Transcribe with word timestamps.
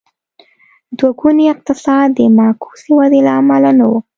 دوه 0.97 1.11
ګونی 1.19 1.45
اقتصاد 1.53 2.07
د 2.17 2.19
معکوسې 2.37 2.91
ودې 2.97 3.19
له 3.27 3.31
امله 3.39 3.71
نه 3.79 3.85
و. 3.89 3.91